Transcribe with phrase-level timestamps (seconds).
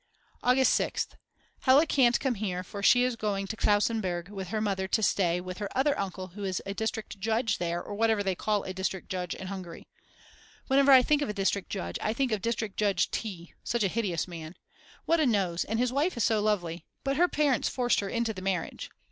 [0.41, 1.09] August 6th.
[1.59, 5.39] Hella can't come here, for she is going to Klausenburg with her mother to stay
[5.39, 9.09] with her other uncle who is district judge there or whatever they call a district
[9.09, 9.85] judge in Hungary.
[10.65, 13.87] Whenever I think of a district judge I think of District Judge T., such a
[13.87, 14.55] hideous man.
[15.05, 18.33] What a nose and his wife is so lovely; but her parents forced her into
[18.33, 18.89] the marriage.